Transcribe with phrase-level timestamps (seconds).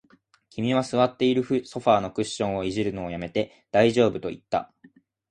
[0.49, 4.73] 君は座っているソファーのクッションを弄るのを止めて、大丈夫と言った